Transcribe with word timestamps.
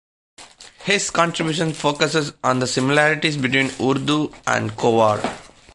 His 0.83 1.11
contributions 1.11 1.79
focuses 1.79 2.33
on 2.43 2.57
the 2.57 2.65
similarities 2.65 3.37
between 3.37 3.69
Urdu 3.79 4.33
and 4.47 4.71
Khowar. 4.71 5.21